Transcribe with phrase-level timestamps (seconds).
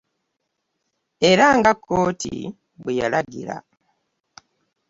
[1.29, 2.35] Era nga kkooti
[2.81, 3.55] bwe yalagira.